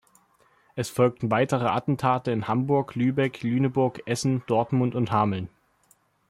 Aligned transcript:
Es 0.75 0.89
folgten 0.89 1.29
weitere 1.29 1.67
Attentate 1.67 2.31
in 2.31 2.47
Hamburg, 2.47 2.95
Lübeck, 2.95 3.43
Lüneburg, 3.43 4.01
Essen, 4.07 4.41
Dortmund 4.47 4.95
und 4.95 5.11
Hameln. 5.11 5.47